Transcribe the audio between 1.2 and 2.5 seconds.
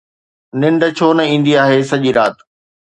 ايندي آهي سڄي رات؟